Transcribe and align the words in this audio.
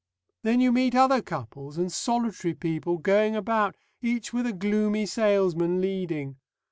"Then 0.41 0.61
you 0.61 0.71
meet 0.71 0.95
other 0.95 1.21
couples 1.21 1.77
and 1.77 1.91
solitary 1.93 2.55
people 2.55 2.97
going 2.97 3.35
about, 3.35 3.75
each 4.01 4.33
with 4.33 4.47
a 4.47 4.51
gloomy 4.51 5.05
salesman 5.05 5.79
leading. 5.79 6.37